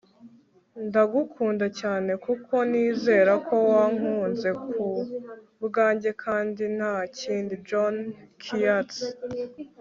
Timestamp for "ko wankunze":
3.47-4.49